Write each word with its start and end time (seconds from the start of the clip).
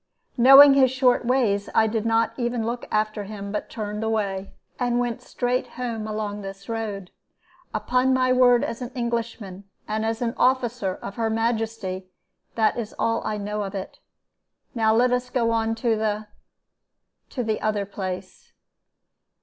Knowing 0.35 0.73
his 0.73 0.89
short 0.89 1.25
ways, 1.25 1.69
I 1.75 1.85
did 1.85 2.07
not 2.07 2.33
even 2.35 2.65
look 2.65 2.87
after 2.91 3.25
him, 3.25 3.51
but 3.51 3.69
turned 3.69 4.03
away, 4.03 4.51
and 4.79 4.97
went 4.97 5.21
straight 5.21 5.67
home 5.77 6.07
along 6.07 6.41
this 6.41 6.67
road. 6.67 7.11
Upon 7.71 8.11
my 8.11 8.33
word 8.33 8.63
as 8.63 8.81
an 8.81 8.89
Englishman, 8.95 9.65
and 9.87 10.03
as 10.03 10.19
an 10.23 10.33
officer 10.37 10.95
of 11.03 11.17
her 11.17 11.29
Majesty, 11.29 12.07
that 12.55 12.79
is 12.79 12.95
all 12.97 13.23
I 13.23 13.37
know 13.37 13.61
of 13.61 13.75
it. 13.75 13.99
Now 14.73 14.91
let 14.95 15.11
us 15.11 15.29
go 15.29 15.51
on 15.51 15.75
to 15.75 15.95
the 15.95 16.25
to 17.29 17.43
the 17.43 17.61
other 17.61 17.85
place. 17.85 18.53